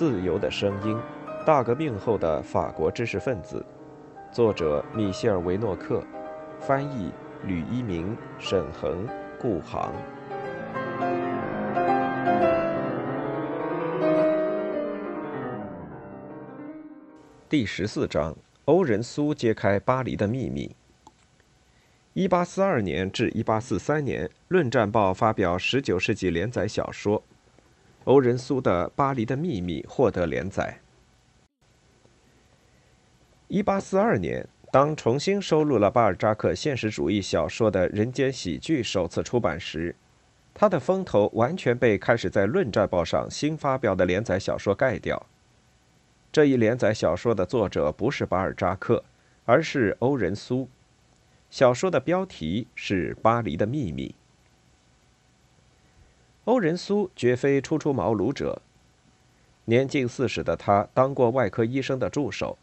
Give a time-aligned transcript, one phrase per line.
[0.00, 0.96] 自由的声音》，
[1.44, 3.62] 大革命后的法国知识分子，
[4.32, 6.02] 作者米歇尔·维诺克，
[6.58, 7.12] 翻译
[7.44, 9.06] 吕一鸣、沈恒、
[9.38, 9.92] 顾航。
[17.46, 20.74] 第十四章：欧仁苏揭开巴黎的秘密。
[22.14, 27.22] 一八四二年至一八四三年，《论战报》发表十九世纪连载小说。
[28.04, 30.80] 欧仁苏的《巴黎的秘密》获得连载。
[33.48, 39.94] 一八四二年，当重新收录了巴尔扎克现实主义小说的《人间喜剧》首次出版时，
[40.54, 45.26] 他的风头完全被开始在《论战报》上新发表的连载小说盖掉。
[46.32, 49.04] 这一连载小说的作者不是巴尔扎克，
[49.44, 50.68] 而是欧仁苏。
[51.50, 54.14] 小说的标题是《巴黎的秘密》。
[56.50, 58.60] 欧仁苏绝非初出茅庐者，
[59.66, 62.58] 年近四十的他当过外科医生的助手，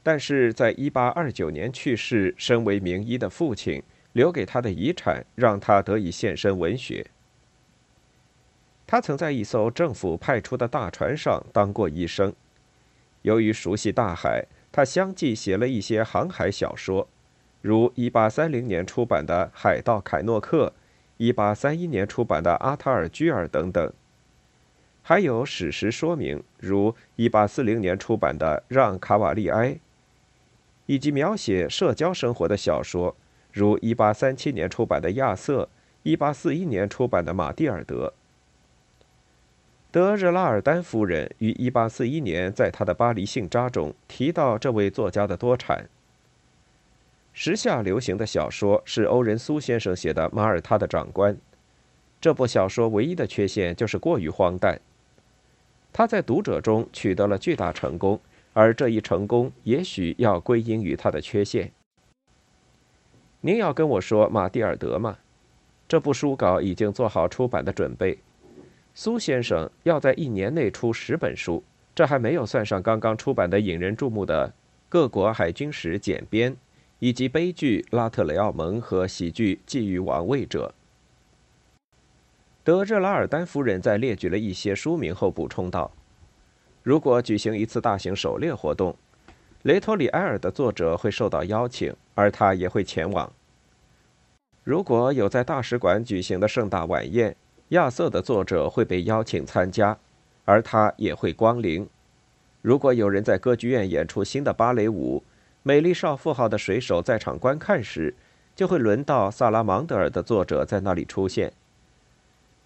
[0.00, 7.04] 但是在1829年去世，身为名医的父亲留给他的遗产，让他得以献身文学。
[8.86, 12.32] 他曾在一艘政府派出的大船上当过医生。
[13.22, 17.08] 由于熟悉大海，他相继写了一些航海小说，
[17.60, 20.72] 如1830年出版的《海盗凯诺克》
[21.18, 23.92] ，1831年出版的《阿塔尔居尔》等等。
[25.02, 29.74] 还有史实说明，如1840年出版的《让·卡瓦利埃》，
[30.86, 33.14] 以及描写社交生活的小说，
[33.52, 35.68] 如1837年出版的《亚瑟》
[36.18, 38.08] ，1841年出版的《马蒂尔德》。
[39.92, 45.88] 德热拉尔丹夫人于1841年在他的巴黎信札中提到这位作家的多产。
[47.38, 51.34] 时下流行的小说是欧仁苏先生写的《马耳他的长官》。
[52.18, 54.80] 这部小说唯一的缺陷就是过于荒诞。
[55.92, 58.18] 他在读者中取得了巨大成功，
[58.54, 61.70] 而这一成功也许要归因于他的缺陷。
[63.42, 65.18] 您要跟我说马蒂尔德吗？
[65.86, 68.18] 这部书稿已经做好出版的准备。
[68.94, 71.62] 苏先生要在一年内出十本书，
[71.94, 74.48] 这还没有算上刚刚出版的引人注目的
[74.88, 76.50] 《各国海军史简编》，
[76.98, 80.74] 以及悲剧《拉特雷奥蒙》和喜剧《觊觎王位者》。
[82.64, 85.92] 德热拉尔丹夫人在列举了一些书名后补充道
[86.82, 88.96] ：“如果举行一次大型狩猎活动，
[89.62, 93.32] 雷托里埃尔的作者会受到邀请，而他也会前往。
[94.64, 97.36] 如果有在大使馆举行的盛大晚宴。”
[97.70, 99.98] 亚瑟的作者会被邀请参加，
[100.44, 101.84] 而他也会光临。
[102.62, 105.24] 如果有人在歌剧院演出新的芭蕾舞，
[105.66, 108.14] 美丽少妇号的水手在场观看时，
[108.54, 111.52] 就会轮到萨拉芒德尔的作者在那里出现。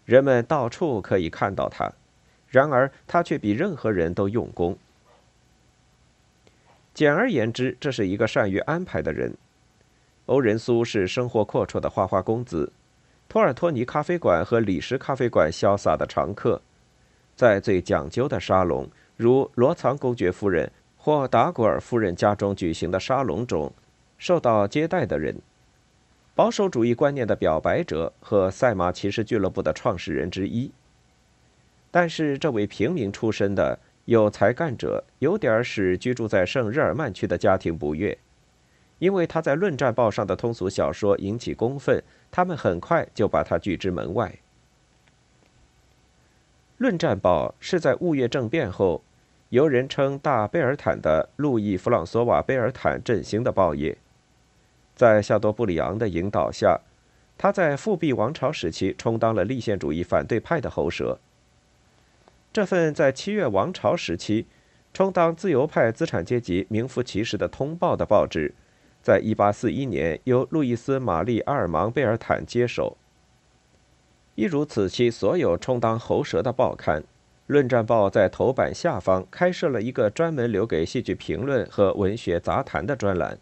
[0.04, 1.90] 人们到处可以看到他，
[2.48, 4.76] 然而他却比任何人都用功。
[6.92, 9.34] 简而言之，这是一个善于安排的人。
[10.26, 12.70] 欧仁苏是生活阔绰的花花公子。
[13.30, 16.60] 托尔托尼咖啡馆和里什咖啡馆潇洒的常客，
[17.34, 20.70] 在最讲究的沙龙，如罗藏公爵夫人
[21.02, 23.72] 或达古尔夫人家中举行的沙龙中，
[24.18, 25.40] 受到接待的人，
[26.34, 30.70] 保守主义观念的表白者和赛马骑士俱乐部的创始人之一。
[31.90, 38.18] 但是，这位平民出身的有才干者，有点使居住在圣日耳曼区的家庭不悦。
[38.98, 44.28] 因为他在《论战报》上的通俗小说引起公愤，他们很快就把他拒之门外。
[46.76, 49.02] 《论战报》是在五月政变后，
[49.50, 53.98] 由人称大贝尔坦的路易·弗朗索瓦·贝尔坦振兴的报业。
[54.94, 56.80] 在夏多布里昂的引导下，
[57.36, 61.18] 他在复辟王朝时期充当了立宪主义反对派的喉舌。
[62.52, 64.46] 这份在七月王朝时期
[64.94, 68.54] 充当自由派资产阶级名副其实的通报的报纸。
[69.02, 72.96] 在一八四一年，由路易斯·玛丽·阿尔芒·贝尔坦接手。
[74.36, 77.02] 一如此期所有充当喉舌的报刊，
[77.50, 83.36] 《论战报》在头版下方开设了一个专门留给戏剧评论和文学杂谈的专栏。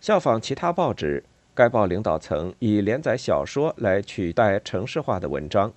[0.00, 1.22] 效仿其他报纸，
[1.54, 5.70] 该报领导层以连载小说来取代城市化的文章。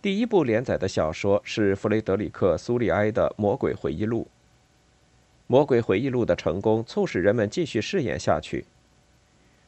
[0.00, 4.20] 第一部连载的小说是弗雷德里克·苏利埃的《魔鬼回忆录》。
[5.48, 8.64] 《魔鬼回忆录》的成功促使人们继续试验下去。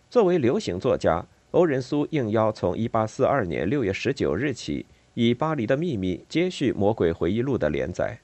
[0.08, 8.18] 作为流行作家，欧仁苏应邀从1842年6月19日起，以《巴黎的秘密》接续《魔鬼回忆录》的连载。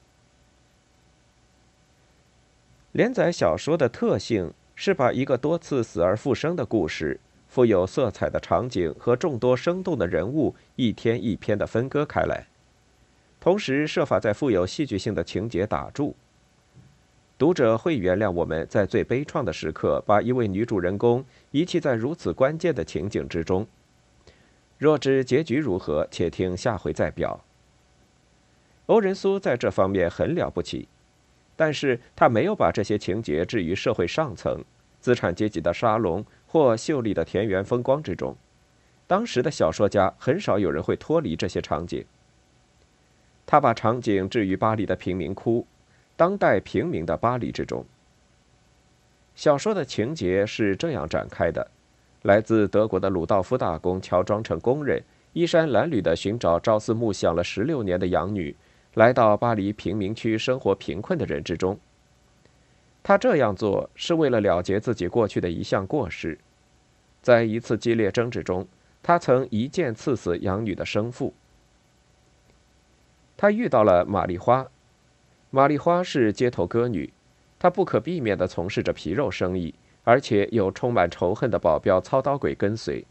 [2.92, 12.46] 连载小说的特性是把一个多次死而复生的故事、富有色彩的场景和众多生动的人物一天一篇的分割开来。
[13.38, 16.16] 同时设法在富有戏剧性的情节打住。
[17.38, 23.66] 读者会原谅我们在最悲怆的时刻把一位女主人公遗弃在如此关键的情景之中。
[24.78, 27.44] 若知结局如何，且听下回再表。
[28.86, 30.88] 欧仁苏在这方面很了不起，
[31.56, 34.62] 但是他没有把这些情节置于社会上层、
[35.00, 38.36] 资产阶级的沙龙或秀丽的田园风光之中。
[39.06, 42.04] 当时的小说家很少有人会脱离这些场景。
[43.44, 45.66] 他把场景置于巴黎的贫民窟。
[46.16, 47.84] 当代平民的巴黎之中，
[49.34, 51.70] 小说的情节是这样展开的：
[52.26, 55.00] 来自德国的鲁道夫大公乔装成工人，
[55.32, 58.54] 衣衫褴褛的寻找朝思暮想了十六年的养女，
[58.94, 61.78] 来到巴黎贫民区生活贫困的人之中。
[63.04, 66.36] 他这样做是为了了结自己过去的一项过失，
[67.22, 68.66] 在一次激烈争执中，
[69.04, 71.32] 他曾一剑刺死养女的生父。
[73.36, 74.66] 他遇到了玛丽花。
[75.50, 77.12] 玛丽花是街头歌女，
[77.56, 79.72] 她不可避免地从事着皮肉生意，
[80.06, 83.04] 而且有充满仇恨的保镖操刀鬼跟随。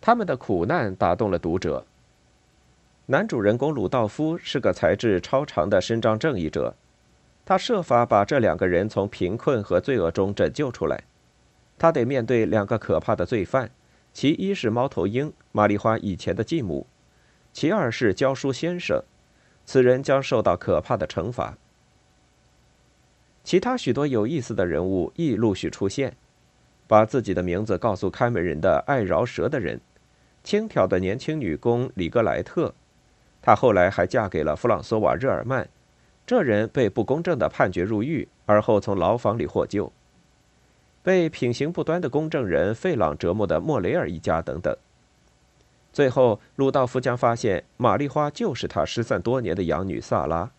[0.00, 1.84] 他们的苦难打动了读者。
[3.06, 6.76] 男主人公鲁道夫是个才智超常的伸张正义者，
[7.44, 11.02] 他设法把这两个人从贫困和罪恶中拯救出来。
[11.76, 13.68] 他得面对两个可怕的罪犯，
[14.12, 16.86] 其一是猫头鹰玛丽花以前的继母，
[17.52, 19.02] 其二是教书先生。
[19.64, 21.58] 此人将受到可怕的惩罚。
[23.44, 26.16] 其他许多有意思的人物亦陆续出现，
[26.86, 29.80] 把自己的名字告诉看门人的爱饶舌的人，
[30.44, 32.74] 轻佻的年轻女工里格莱特，
[33.40, 35.68] 她后来还嫁给了弗朗索瓦热尔曼，
[36.24, 39.92] 这人被不公正的判决入狱，而后从牢房里获救。
[41.02, 44.76] 被品行不端的公证人费朗折磨的莫雷尔一家等等。
[45.92, 50.52] 最后，鲁道夫将发现玛丽花就是他失散多年的养女萨拉。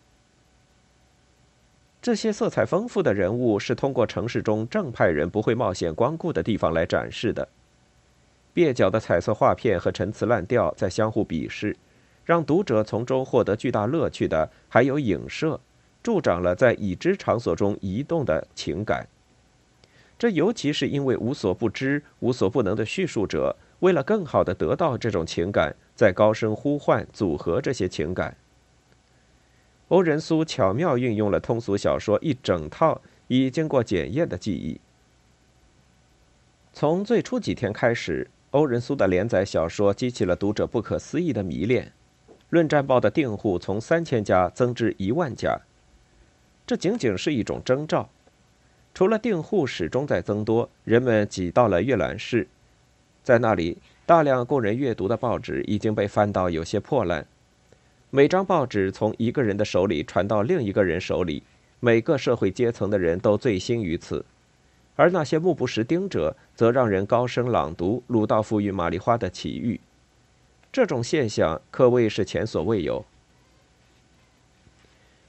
[2.04, 7.48] 这些色彩丰富的人物是通过城市中正派人不会冒险光顾的地方来展示的。
[8.54, 11.74] 蹩脚的彩色画片和陈词滥调在相互鄙视，
[12.22, 15.58] 让读者从中获得巨大乐趣的还有影射，
[16.02, 19.08] 助长了在已知场所中移动的情感。
[20.18, 23.56] 这尤其是因为无所不知、无所不能的叙述者。
[23.80, 28.36] 为了更好的得到这种情感，在高声呼唤、组合这些情感。
[29.88, 34.80] 欧仁苏巧妙运用了通俗小说一整套已经过检验的技艺。
[36.72, 41.92] 从最初几天开始，欧仁苏的连载小说激起了读者不可思议的迷恋，
[42.48, 45.60] 《论战报》的订户从三千家增至一万家，
[46.66, 48.08] 这仅仅是一种征兆。
[48.94, 52.48] 除了订户始终在增多，人们挤到了阅览室。
[53.22, 57.26] 在那里，大量供人阅读的报纸已经被翻到有些破烂。
[58.16, 61.42] 每张报纸从一个人的手里传到另一个人手里，
[61.80, 64.24] 每个社会阶层的人都醉心于此。
[64.94, 69.80] 而那些目不识丁者，则让人高声朗读鲁道夫与玛丽花的奇遇。
[70.70, 73.04] 这种现象可谓是前所未有。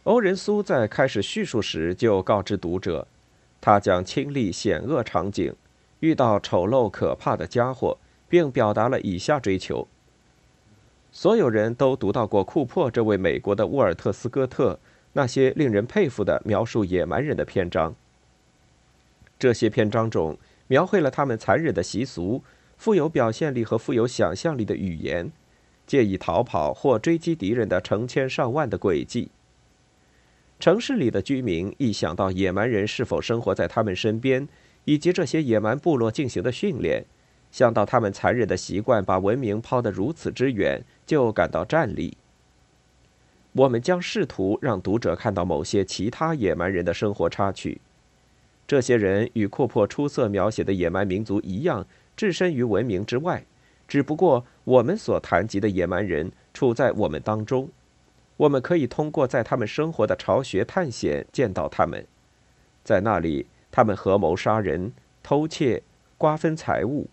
[0.03, 3.07] 欧仁苏在开始叙述时就告知读者，
[3.59, 5.51] 他将亲历险恶场景。
[6.01, 7.97] 遇到丑陋可怕的家伙，
[8.30, 9.87] 并表达了以下追求。
[11.16, 14.78] 所有人都读到过库珀这位美国的沃尔特斯科特
[15.14, 17.95] 那些令人佩服的描述野蛮人的篇章。
[19.40, 22.44] 这些篇章中描绘了他们残忍的习俗、
[22.76, 25.31] 富有表现力和富有想象力的语言、
[25.88, 29.31] 借以逃跑或追击敌人的成千上万的诡计。
[30.60, 34.45] 城市里的居民一想到野蛮人是否生活在他们身边，
[34.84, 37.06] 以及这些野蛮部落进行的训练，
[37.56, 42.18] 想到他们残忍的习惯把文明抛得如此之远，就感到战栗。
[43.54, 47.80] 我们将试图让读者看到某些其他野蛮人的生活插曲。
[48.68, 53.45] 这些人与库珀出色描写的野蛮民族一样，置身于文明之外，
[53.88, 57.69] 只不过我们所谈及的野蛮人处在我们当中。
[58.35, 62.06] 我们可以通过在他们生活的巢穴探险见到他们，
[62.83, 63.45] 在那里。
[63.71, 64.92] 他们合谋杀人、
[65.24, 65.83] 偷窃、
[66.18, 67.07] 瓜分财物，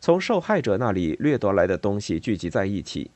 [0.00, 3.10] 从受害者那里掠夺来的东西聚集在一起。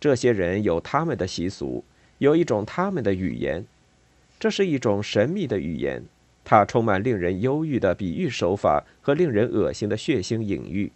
[0.00, 1.84] 这些人有他们的习俗，
[2.18, 3.64] 有一种他们的语言，
[4.38, 6.04] 这是一种神秘的语言，
[6.44, 10.92] 它充满令人忧郁的比喻手法和令人恶心的血腥隐喻。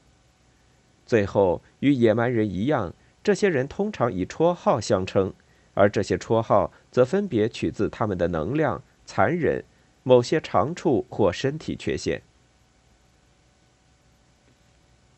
[1.06, 2.92] 最后，与野蛮人一样，
[3.22, 5.32] 这些人通常以绰号相称，
[5.74, 9.64] 而这些绰号则分别取自他们的能量、残忍。
[10.04, 12.22] 某些长处或身体缺陷。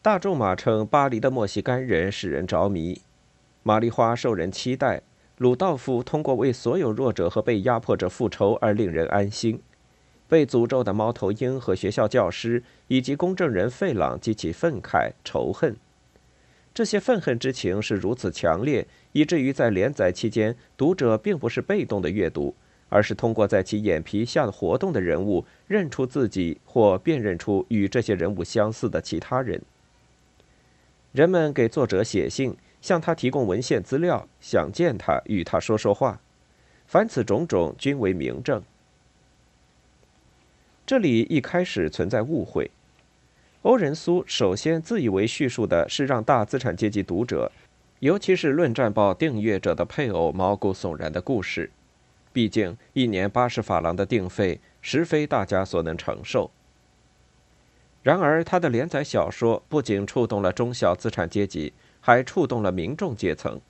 [0.03, 3.03] 大众马称巴黎的墨西干人使人着迷，
[3.63, 5.03] 玛丽花受人期待，
[5.37, 9.61] 鲁道夫通过为所有弱者和被压迫者复仇而令人安心。
[10.27, 15.77] 被诅咒的猫头鹰和学校教师以及公证人费朗激起愤慨、仇恨。
[16.73, 22.55] 这些愤恨之情是如此强烈，以至于在连载期间，读者并不是被动的阅读，
[22.89, 29.61] 而是通过在其眼皮下活动的人物，认出自己或辨认出与这些人物相似的其他人。
[31.13, 36.21] 人们给作者写信，向他提供文献资料，想见他，与他说说话。
[36.87, 38.63] 凡此种种，均为明证。
[40.87, 42.71] 这里一开始存在误会。
[43.63, 47.51] 欧仁苏首先自以为叙述的是让大资产阶级读者，
[47.99, 51.71] 尤其是《论战报》订阅者的配偶毛骨悚然的故事。
[52.33, 56.51] 毕竟一年八十法郎的订费，实非大家所能承受。
[58.03, 63.61] 然而，他的连载小说不仅触动了中小资产阶级，还触动了民众阶层。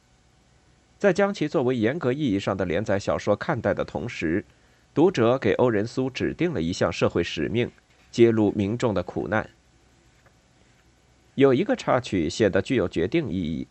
[0.98, 4.44] 在将其作为严格意义上的连载小说看待的同时，
[4.94, 7.70] 读者给欧仁苏指定了一项社会使命：
[8.10, 9.48] 揭露民众的苦难。
[11.34, 13.66] 有一个插曲显得具有决定意义，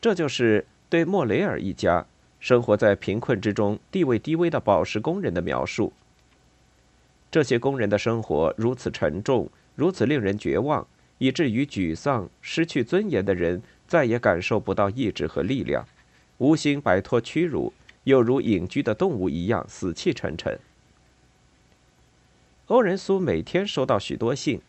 [0.00, 2.04] 这就是对莫雷尔一家
[2.40, 5.92] 生活在贫困之中、地位低微的宝石工人的描述。
[7.30, 10.84] 这些工人的生活如此沉重，如此令人绝望，
[11.18, 15.86] 以至于沮丧、失去尊严的人再也感受不到意志和力量，
[16.38, 17.72] 无心摆脱屈辱。
[18.04, 20.58] 又如隐居的动物一样死气沉沉。
[22.66, 24.60] 欧仁苏每天收到许多信，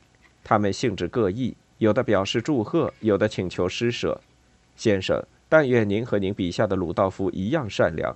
[0.44, 4.20] 他们性质各异，有的表示祝贺，有的请求施舍。
[4.76, 8.16] 先生，但愿您和您笔下的鲁道夫一样善良。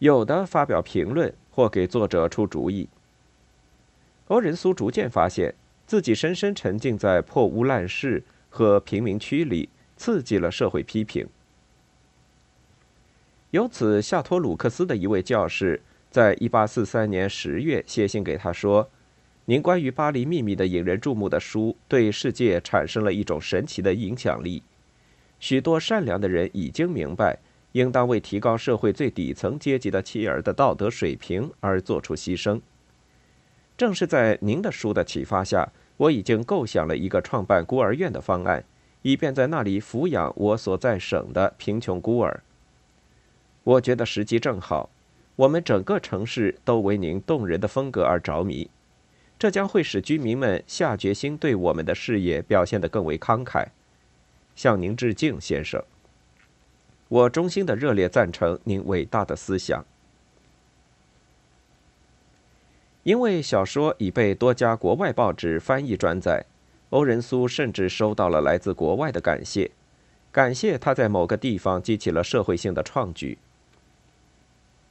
[0.00, 2.88] 有的发表评论或给作者出主意。
[4.30, 5.52] 欧仁苏逐渐发现
[5.86, 11.26] 自己深深沉浸在破屋烂市和贫民区里，刺激了社会批评。
[13.50, 15.82] 由此，夏托鲁克斯的一位教士
[16.12, 18.88] 在1843年10月写信给他说
[19.46, 24.62] ：“您关于巴黎秘密的引人注目的书对世界产生了一种神奇的影响力。
[25.40, 27.36] 许多善良的人已经明白，
[27.72, 32.60] 应当为提高社会最底层阶级的妻儿的道德水平而做出牺牲。
[33.80, 38.62] 正是在您的书的启发下，我已经构想了一个创办孤儿院的方案，
[39.00, 42.42] 以便在那里抚养我所在省的贫穷孤儿。”
[43.64, 44.90] 我觉得时机正好，
[45.34, 48.68] 我们整个城市都为您动人的风格而着迷，
[49.38, 53.68] 这将会使居民们下决心对我们的事业表现得更为慷慨。
[54.54, 55.82] 向您致敬，先生。
[57.08, 59.82] 我衷心的热烈赞成您伟大的思想。
[63.02, 66.44] 因为小说已被多家国外报纸翻译转载，
[66.90, 69.70] 欧仁苏甚至收到了来自国外的感谢，
[70.30, 73.38] 感谢他在某个地方激起了社会性的创举。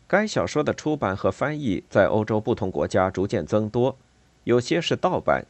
[0.08, 3.96] 该小说的出版和翻译在欧洲不同国家逐渐增多，
[4.44, 5.46] 有些是盗版。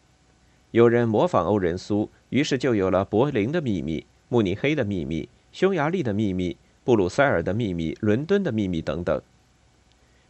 [0.72, 5.24] 有人模仿欧仁苏，于是就有了《柏林的秘密》《慕尼黑的秘密》
[5.54, 6.52] 《匈牙利的秘密》
[6.84, 9.22] 《布鲁塞尔的秘密》《伦敦的秘密》等等。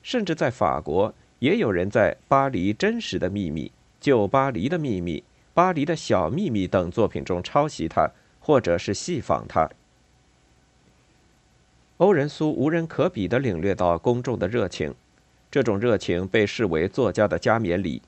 [0.01, 3.67] 甚至在法国，也有人在《巴黎真实的秘密》
[4.01, 5.17] 《旧巴黎的秘密》
[5.53, 9.69] 《巴黎的小秘密》等作品中抄袭他，或者是戏仿他。
[11.97, 14.93] 欧仁苏无人可比地领略到公众的热情，
[15.49, 18.01] 这种热情被视为作家的加冕礼。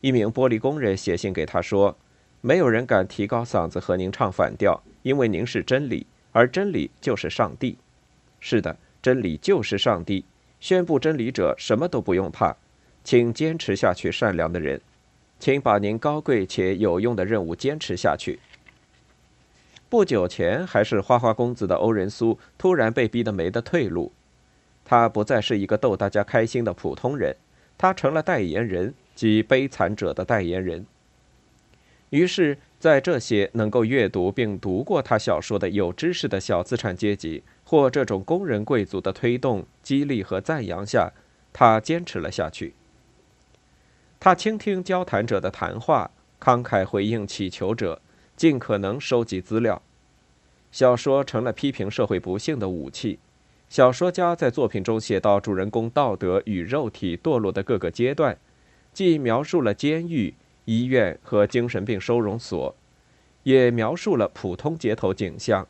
[0.00, 1.96] 一名玻璃工人写信给他说
[2.40, 7.76] ：“没有人敢提高嗓子和您唱反调，因为您是真理，而真理就是上帝。
[8.40, 10.24] 是的，真理就是上帝。
[10.60, 12.56] 宣布真理者什么都不用怕，
[13.04, 14.80] 请坚持下去，善良的人，
[15.38, 18.38] 请把您高贵且有用的任务坚持下去。”
[19.88, 24.12] 不久前还是花花公子的欧仁苏，突然被逼得没得退路。
[24.84, 27.36] 他不再是一个逗大家开心的普通人，
[27.78, 30.84] 他成了代言人，及悲惨者的代言人。
[32.10, 41.12] 于是，在这些能够阅读并读过他小说的有知识的小资产阶级或这种工人贵族的推动、激励和赞扬下，
[41.52, 42.72] 他坚持了下去。
[44.18, 48.00] 他倾听交谈者的谈话，慷慨回应乞求者。
[48.36, 49.80] 尽可能收集资料，
[50.70, 53.18] 小说成了批评社会不幸的武器。
[53.70, 58.36] 小说家在作品中写到主人公道德与肉体堕落的各个阶段，
[58.92, 60.34] 既描述了监狱、
[60.66, 62.76] 医院和精神病收容所，
[63.44, 65.66] 也描述了普通街头景象、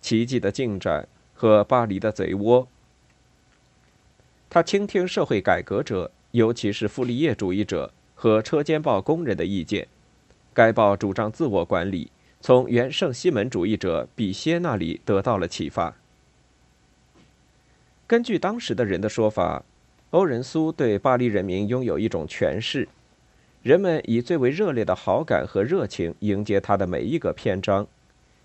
[0.00, 1.08] 奇迹的进展
[1.44, 2.66] 和巴黎的贼窝。
[4.48, 9.86] 他倾听社会改革者，尤其是傅立叶主义者和车间报工人的意见。
[10.54, 12.10] 该报主张自我管理，
[12.40, 15.94] 从原圣西门主义者比歇那里得到了启发。
[18.06, 19.64] 根据当时的人的说法，
[20.12, 22.88] 欧仁苏对巴黎人民拥有一种权势，
[23.62, 27.86] 人们以最为热烈的好感和热情迎接他的每一个篇章，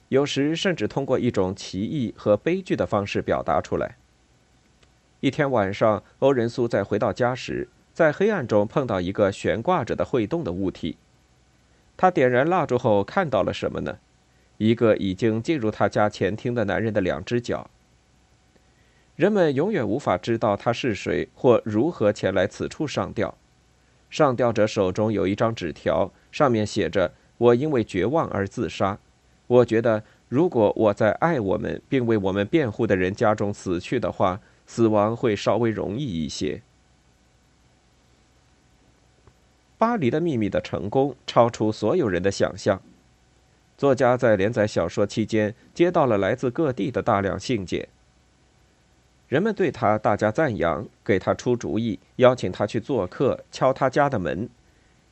[0.09, 3.95] 有时甚至通过一种奇异和悲剧的方式表达出来。
[5.21, 10.97] 一天晚上，欧仁苏在回到家时，在黑暗中碰到一个悬挂着的会动的物体。
[11.95, 13.97] 他点燃蜡烛后看到了什么呢？
[14.57, 17.69] 一个已经进入他家前厅的男人的两只脚。
[19.15, 23.37] 人们永远无法知道他是谁或如何前来此处上吊。
[24.09, 28.97] 上吊者手中有一张纸条，上面写着：“我因为绝望而自杀。
[29.49, 36.61] 我觉得，如果我在爱我们并为我们辩护的人家中死去的话，死亡会稍微容易一些。”
[39.79, 42.79] 巴黎的秘密的成功超出所有人的想象。
[43.75, 47.87] 作家在连载小说期间接到了来自各地的大量信件。
[49.29, 54.47] 人们对他大加赞扬，给他出主意，邀请他去做客，敲他家的门。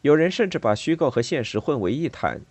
[0.01, 2.41] 有人甚至把虚构和现实混为一谈。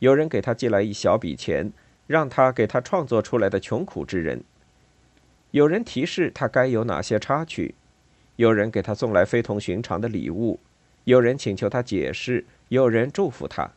[0.00, 1.72] 有人给他寄来一小笔钱，
[2.06, 4.42] 让他给他创作出来的穷苦之人。
[5.52, 7.74] 有人提示他该有哪些插曲。
[8.36, 10.58] 有人给他送来非同寻常的礼物。
[11.04, 12.44] 有人请求他解释。
[12.68, 13.70] 有人祝福他。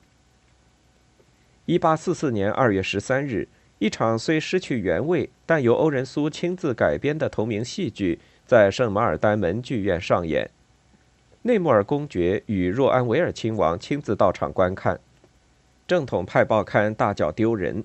[1.66, 3.48] 一八四四年二月十三日。
[3.80, 10.50] 一场虽失去原味，但由欧仁苏亲自改编的同名戏剧在圣马尔丹门剧院上演。
[11.42, 14.98] 内穆尔公爵与若安维尔亲王亲自到场观看。
[15.94, 17.84] 正统派报刊大叫丢人。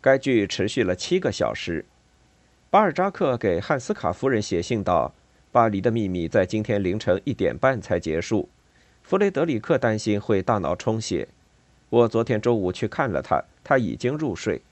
[0.00, 1.84] 该剧持续了七个小时。
[2.70, 5.12] 巴尔扎克给汉斯卡夫人写信道
[5.50, 8.48] ：“巴黎的秘密在今天凌晨一点半才结束。”
[9.02, 11.26] 弗雷德里克担心会大脑充血。
[11.90, 14.62] 我昨天中午去看了他，他已经入睡。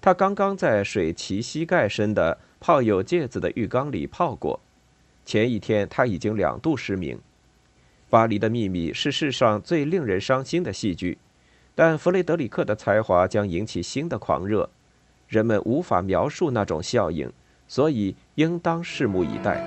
[0.00, 4.58] 他刚刚在水齐膝盖深的泡有芥子的浴缸里泡过。
[5.24, 7.16] 前一天他已经两度失明。
[8.10, 11.16] 《巴黎的秘密》是世上最令人伤心的戏剧，
[11.82, 14.68] 但弗雷德里克的才华将引起新的狂热。
[15.26, 17.32] 人们无法描述那种效应，
[17.66, 19.66] 所以应当拭目以待。